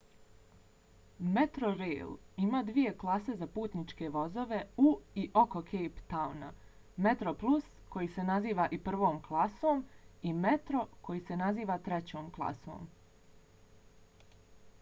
metrorail 1.33 2.13
ima 2.45 2.61
dvije 2.69 2.93
klase 3.03 3.33
za 3.41 3.47
putničke 3.57 4.09
vozove 4.15 4.61
u 4.85 4.93
i 5.23 5.25
oko 5.41 5.61
cape 5.73 6.01
towna: 6.13 6.49
metroplus 7.09 7.67
koji 7.97 8.07
se 8.15 8.25
naziva 8.31 8.67
i 8.77 8.79
prvom 8.89 9.19
klasom 9.29 9.83
i 10.31 10.31
metro 10.47 10.81
koji 11.09 11.21
se 11.29 11.37
naziva 11.43 11.77
trećom 11.89 12.33
klasom 12.39 12.89